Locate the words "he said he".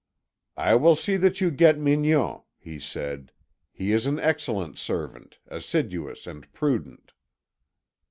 2.57-3.91